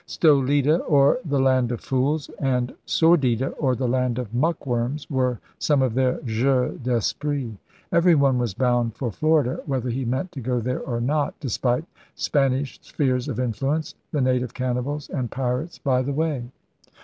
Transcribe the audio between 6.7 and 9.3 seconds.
d' esprit Everyone was * bound for